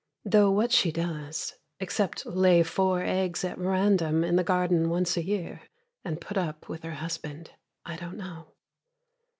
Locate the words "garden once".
4.43-5.15